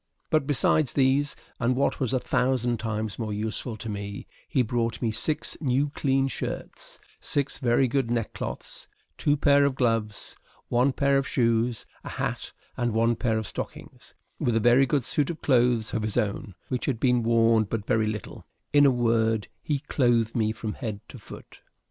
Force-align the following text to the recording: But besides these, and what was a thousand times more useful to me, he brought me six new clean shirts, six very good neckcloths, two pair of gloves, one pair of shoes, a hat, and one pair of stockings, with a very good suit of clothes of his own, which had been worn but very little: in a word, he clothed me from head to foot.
But 0.31 0.47
besides 0.47 0.93
these, 0.93 1.35
and 1.59 1.75
what 1.75 1.99
was 1.99 2.11
a 2.11 2.19
thousand 2.19 2.79
times 2.79 3.19
more 3.19 3.31
useful 3.31 3.77
to 3.77 3.87
me, 3.87 4.25
he 4.49 4.63
brought 4.63 4.99
me 4.99 5.11
six 5.11 5.55
new 5.61 5.89
clean 5.91 6.27
shirts, 6.27 6.97
six 7.19 7.59
very 7.59 7.87
good 7.87 8.09
neckcloths, 8.09 8.87
two 9.19 9.37
pair 9.37 9.63
of 9.63 9.75
gloves, 9.75 10.35
one 10.69 10.91
pair 10.91 11.19
of 11.19 11.27
shoes, 11.27 11.85
a 12.03 12.09
hat, 12.09 12.51
and 12.75 12.93
one 12.93 13.15
pair 13.15 13.37
of 13.37 13.45
stockings, 13.45 14.15
with 14.39 14.55
a 14.55 14.59
very 14.59 14.87
good 14.87 15.03
suit 15.03 15.29
of 15.29 15.39
clothes 15.43 15.93
of 15.93 16.01
his 16.01 16.17
own, 16.17 16.55
which 16.69 16.87
had 16.87 16.99
been 16.99 17.21
worn 17.21 17.65
but 17.65 17.85
very 17.85 18.07
little: 18.07 18.47
in 18.73 18.87
a 18.87 18.89
word, 18.89 19.49
he 19.61 19.81
clothed 19.87 20.35
me 20.35 20.51
from 20.51 20.73
head 20.73 20.99
to 21.09 21.19
foot. 21.19 21.61